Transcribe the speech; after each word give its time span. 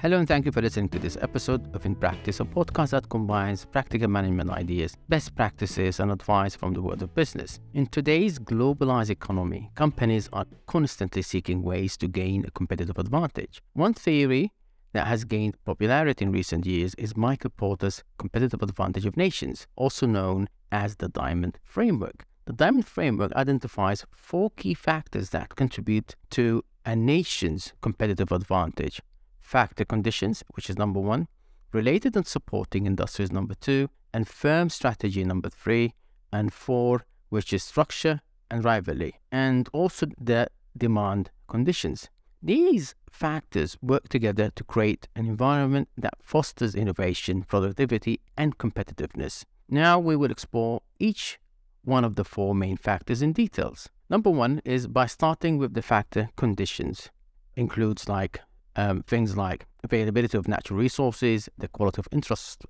Hello 0.00 0.16
and 0.16 0.26
thank 0.26 0.46
you 0.46 0.50
for 0.50 0.62
listening 0.62 0.88
to 0.88 0.98
this 0.98 1.18
episode 1.20 1.76
of 1.76 1.84
In 1.84 1.94
Practice, 1.94 2.40
a 2.40 2.44
podcast 2.46 2.92
that 2.92 3.10
combines 3.10 3.66
practical 3.66 4.08
management 4.08 4.48
ideas, 4.48 4.96
best 5.10 5.36
practices, 5.36 6.00
and 6.00 6.10
advice 6.10 6.56
from 6.56 6.72
the 6.72 6.80
world 6.80 7.02
of 7.02 7.14
business. 7.14 7.60
In 7.74 7.86
today's 7.86 8.38
globalized 8.38 9.10
economy, 9.10 9.70
companies 9.74 10.30
are 10.32 10.46
constantly 10.64 11.20
seeking 11.20 11.62
ways 11.62 11.98
to 11.98 12.08
gain 12.08 12.46
a 12.46 12.50
competitive 12.50 12.96
advantage. 12.96 13.60
One 13.74 13.92
theory 13.92 14.54
that 14.94 15.06
has 15.06 15.24
gained 15.24 15.62
popularity 15.66 16.24
in 16.24 16.32
recent 16.32 16.64
years 16.64 16.94
is 16.94 17.14
Michael 17.14 17.50
Porter's 17.50 18.02
competitive 18.16 18.62
advantage 18.62 19.04
of 19.04 19.18
nations, 19.18 19.66
also 19.76 20.06
known 20.06 20.48
as 20.72 20.96
the 20.96 21.10
Diamond 21.10 21.58
Framework. 21.62 22.24
The 22.46 22.54
Diamond 22.54 22.86
Framework 22.86 23.32
identifies 23.34 24.06
four 24.16 24.48
key 24.56 24.72
factors 24.72 25.28
that 25.28 25.56
contribute 25.56 26.16
to 26.30 26.64
a 26.86 26.96
nation's 26.96 27.74
competitive 27.82 28.32
advantage 28.32 29.02
factor 29.50 29.84
conditions, 29.84 30.44
which 30.54 30.70
is 30.70 30.78
number 30.78 31.00
one, 31.00 31.26
related 31.72 32.14
and 32.14 32.26
supporting 32.26 32.86
industries, 32.86 33.32
number 33.32 33.54
two, 33.54 33.88
and 34.14 34.28
firm 34.28 34.68
strategy, 34.68 35.24
number 35.24 35.48
three, 35.48 35.92
and 36.32 36.52
four, 36.52 37.04
which 37.30 37.52
is 37.52 37.64
structure 37.64 38.20
and 38.48 38.64
rivalry, 38.64 39.12
and 39.32 39.68
also 39.72 40.06
the 40.20 40.46
demand 40.76 41.30
conditions. 41.48 42.08
These 42.40 42.94
factors 43.10 43.76
work 43.82 44.08
together 44.08 44.50
to 44.54 44.64
create 44.64 45.08
an 45.16 45.26
environment 45.26 45.88
that 45.96 46.14
fosters 46.22 46.76
innovation, 46.76 47.42
productivity, 47.42 48.20
and 48.36 48.56
competitiveness. 48.56 49.44
Now 49.68 49.98
we 49.98 50.14
will 50.14 50.30
explore 50.30 50.80
each 51.00 51.40
one 51.82 52.04
of 52.04 52.14
the 52.14 52.24
four 52.24 52.54
main 52.54 52.76
factors 52.76 53.20
in 53.20 53.32
details. 53.32 53.88
Number 54.08 54.30
one 54.30 54.62
is 54.64 54.86
by 54.86 55.06
starting 55.06 55.58
with 55.58 55.74
the 55.74 55.82
factor 55.82 56.30
conditions. 56.36 57.10
Includes 57.56 58.08
like 58.08 58.40
um, 58.76 59.02
things 59.02 59.36
like 59.36 59.66
availability 59.82 60.36
of 60.38 60.48
natural 60.48 60.78
resources, 60.78 61.48
the 61.58 61.68
quality 61.68 62.00
of 62.00 62.08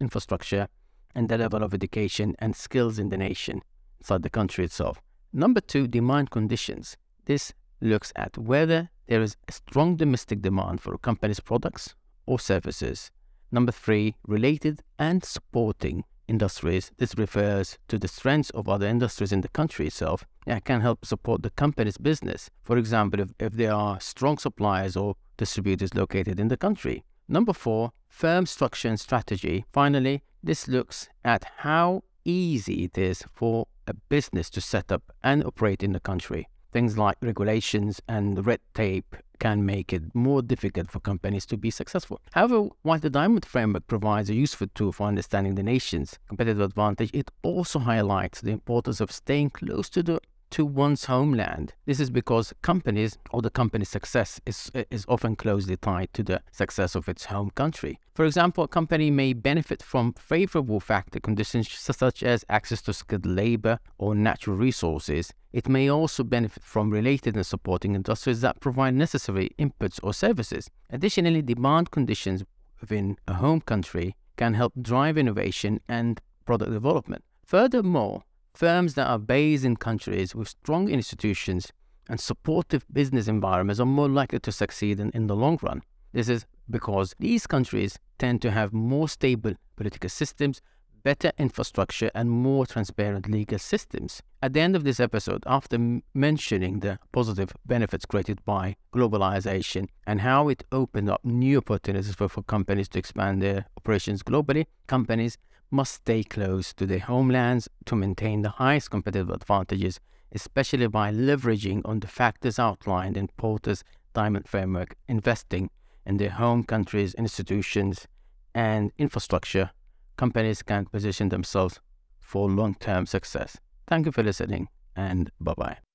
infrastructure, 0.00 0.68
and 1.14 1.28
the 1.28 1.38
level 1.38 1.62
of 1.62 1.74
education 1.74 2.34
and 2.38 2.54
skills 2.54 2.98
in 2.98 3.08
the 3.08 3.16
nation 3.16 3.62
inside 4.00 4.22
the 4.22 4.30
country 4.30 4.64
itself. 4.64 5.00
Number 5.32 5.60
two, 5.60 5.86
demand 5.86 6.30
conditions. 6.30 6.96
This 7.24 7.52
looks 7.80 8.12
at 8.16 8.38
whether 8.38 8.90
there 9.06 9.22
is 9.22 9.36
a 9.48 9.52
strong 9.52 9.96
domestic 9.96 10.42
demand 10.42 10.80
for 10.80 10.94
a 10.94 10.98
company's 10.98 11.40
products 11.40 11.94
or 12.26 12.38
services. 12.38 13.10
Number 13.50 13.72
three, 13.72 14.14
related 14.26 14.82
and 14.98 15.24
supporting 15.24 16.04
industries. 16.28 16.92
This 16.98 17.16
refers 17.16 17.78
to 17.88 17.98
the 17.98 18.08
strengths 18.08 18.50
of 18.50 18.68
other 18.68 18.86
industries 18.86 19.32
in 19.32 19.40
the 19.40 19.48
country 19.48 19.86
itself 19.86 20.26
and 20.46 20.62
can 20.64 20.82
help 20.82 21.04
support 21.04 21.42
the 21.42 21.50
company's 21.50 21.96
business. 21.96 22.50
For 22.62 22.76
example, 22.76 23.20
if, 23.20 23.30
if 23.38 23.52
there 23.54 23.72
are 23.72 23.98
strong 24.00 24.36
suppliers 24.38 24.96
or 24.96 25.14
distributors 25.38 25.94
located 25.94 26.38
in 26.38 26.48
the 26.48 26.58
country. 26.58 27.04
Number 27.26 27.54
four, 27.54 27.92
firm 28.08 28.44
structure 28.44 28.88
and 28.88 29.00
strategy. 29.00 29.64
Finally, 29.72 30.22
this 30.42 30.68
looks 30.68 31.08
at 31.24 31.44
how 31.58 32.02
easy 32.24 32.84
it 32.84 32.98
is 32.98 33.24
for 33.34 33.66
a 33.86 33.94
business 33.94 34.50
to 34.50 34.60
set 34.60 34.92
up 34.92 35.02
and 35.22 35.42
operate 35.44 35.82
in 35.82 35.92
the 35.92 36.00
country. 36.00 36.48
Things 36.70 36.98
like 36.98 37.16
regulations 37.22 38.00
and 38.08 38.46
red 38.46 38.60
tape 38.74 39.16
can 39.38 39.64
make 39.64 39.92
it 39.92 40.14
more 40.14 40.42
difficult 40.42 40.90
for 40.90 41.00
companies 41.00 41.46
to 41.46 41.56
be 41.56 41.70
successful. 41.70 42.20
However, 42.32 42.68
while 42.82 42.98
the 42.98 43.08
Diamond 43.08 43.46
Framework 43.46 43.86
provides 43.86 44.28
a 44.28 44.34
useful 44.34 44.66
tool 44.74 44.92
for 44.92 45.06
understanding 45.06 45.54
the 45.54 45.62
nation's 45.62 46.18
competitive 46.28 46.60
advantage, 46.60 47.10
it 47.14 47.30
also 47.42 47.78
highlights 47.78 48.40
the 48.40 48.50
importance 48.50 49.00
of 49.00 49.10
staying 49.10 49.50
close 49.50 49.88
to 49.90 50.02
the 50.02 50.20
to 50.50 50.64
one's 50.64 51.04
homeland. 51.06 51.74
This 51.86 52.00
is 52.00 52.10
because 52.10 52.52
companies 52.62 53.18
or 53.30 53.42
the 53.42 53.50
company's 53.50 53.88
success 53.88 54.40
is, 54.46 54.70
is 54.90 55.04
often 55.08 55.36
closely 55.36 55.76
tied 55.76 56.12
to 56.14 56.22
the 56.22 56.42
success 56.52 56.94
of 56.94 57.08
its 57.08 57.26
home 57.26 57.50
country. 57.50 57.98
For 58.14 58.24
example, 58.24 58.64
a 58.64 58.68
company 58.68 59.10
may 59.10 59.32
benefit 59.32 59.82
from 59.82 60.14
favorable 60.14 60.80
factor 60.80 61.20
conditions 61.20 61.68
such 61.70 62.22
as 62.22 62.44
access 62.48 62.82
to 62.82 62.92
skilled 62.92 63.26
labor 63.26 63.78
or 63.98 64.14
natural 64.14 64.56
resources. 64.56 65.32
It 65.52 65.68
may 65.68 65.88
also 65.88 66.24
benefit 66.24 66.62
from 66.62 66.90
related 66.90 67.36
and 67.36 67.46
supporting 67.46 67.94
industries 67.94 68.40
that 68.40 68.60
provide 68.60 68.94
necessary 68.94 69.50
inputs 69.58 70.00
or 70.02 70.12
services. 70.12 70.68
Additionally, 70.90 71.42
demand 71.42 71.90
conditions 71.90 72.44
within 72.80 73.16
a 73.26 73.34
home 73.34 73.60
country 73.60 74.16
can 74.36 74.54
help 74.54 74.72
drive 74.80 75.18
innovation 75.18 75.80
and 75.88 76.20
product 76.44 76.72
development. 76.72 77.22
Furthermore, 77.44 78.22
Firms 78.58 78.94
that 78.94 79.06
are 79.06 79.20
based 79.20 79.64
in 79.64 79.76
countries 79.76 80.34
with 80.34 80.48
strong 80.48 80.88
institutions 80.88 81.72
and 82.08 82.18
supportive 82.18 82.84
business 82.92 83.28
environments 83.28 83.78
are 83.78 83.86
more 83.86 84.08
likely 84.08 84.40
to 84.40 84.50
succeed 84.50 84.98
in, 84.98 85.10
in 85.10 85.28
the 85.28 85.36
long 85.36 85.60
run. 85.62 85.80
This 86.12 86.28
is 86.28 86.44
because 86.68 87.14
these 87.20 87.46
countries 87.46 88.00
tend 88.18 88.42
to 88.42 88.50
have 88.50 88.72
more 88.72 89.08
stable 89.08 89.52
political 89.76 90.10
systems, 90.10 90.60
better 91.04 91.30
infrastructure, 91.38 92.10
and 92.16 92.32
more 92.32 92.66
transparent 92.66 93.28
legal 93.28 93.60
systems. 93.60 94.22
At 94.42 94.54
the 94.54 94.60
end 94.60 94.74
of 94.74 94.82
this 94.82 94.98
episode, 94.98 95.44
after 95.46 96.00
mentioning 96.12 96.80
the 96.80 96.98
positive 97.12 97.52
benefits 97.64 98.06
created 98.06 98.44
by 98.44 98.74
globalization 98.92 99.86
and 100.04 100.22
how 100.22 100.48
it 100.48 100.64
opened 100.72 101.10
up 101.10 101.24
new 101.24 101.58
opportunities 101.58 102.12
for, 102.12 102.28
for 102.28 102.42
companies 102.42 102.88
to 102.88 102.98
expand 102.98 103.40
their 103.40 103.66
operations 103.76 104.24
globally, 104.24 104.66
companies 104.88 105.38
must 105.70 105.94
stay 105.94 106.22
close 106.22 106.72
to 106.74 106.86
their 106.86 106.98
homelands 107.00 107.68
to 107.86 107.96
maintain 107.96 108.42
the 108.42 108.50
highest 108.50 108.90
competitive 108.90 109.30
advantages, 109.30 110.00
especially 110.32 110.86
by 110.86 111.12
leveraging 111.12 111.82
on 111.84 112.00
the 112.00 112.06
factors 112.06 112.58
outlined 112.58 113.16
in 113.16 113.28
Porter's 113.36 113.84
Diamond 114.14 114.48
Framework, 114.48 114.96
investing 115.08 115.70
in 116.06 116.16
their 116.16 116.30
home 116.30 116.64
country's 116.64 117.14
institutions 117.14 118.06
and 118.54 118.92
infrastructure. 118.98 119.70
Companies 120.16 120.62
can 120.62 120.86
position 120.86 121.28
themselves 121.28 121.80
for 122.18 122.48
long 122.50 122.74
term 122.74 123.06
success. 123.06 123.58
Thank 123.86 124.06
you 124.06 124.12
for 124.12 124.22
listening, 124.22 124.68
and 124.96 125.30
bye 125.40 125.54
bye. 125.54 125.87